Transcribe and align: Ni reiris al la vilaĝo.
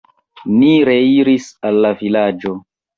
Ni 0.61 0.71
reiris 0.91 1.47
al 1.71 1.81
la 1.87 1.95
vilaĝo. 2.05 2.59